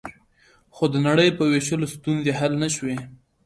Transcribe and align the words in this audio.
خو 0.75 0.83
د 0.93 0.95
نړۍ 1.07 1.29
په 1.37 1.43
وېشلو 1.51 1.91
ستونزې 1.95 2.31
حل 2.39 2.53
نه 2.63 2.69
شوې 2.75 2.97